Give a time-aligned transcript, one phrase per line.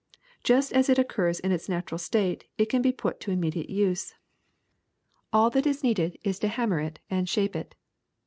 [0.43, 4.15] Just as it occurs in its natural state it can be put to immediate use;
[5.31, 7.75] all that is needed is to ham RUST 161 mer it and shape it.